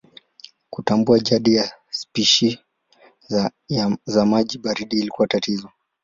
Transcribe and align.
Kutambua 0.69 1.19
jadi 1.19 1.55
ya 1.55 1.71
spishi 1.89 2.59
za 4.05 4.25
maji 4.25 4.57
baridi 4.57 4.99
ilikuwa 4.99 5.27
tatizo. 5.27 5.69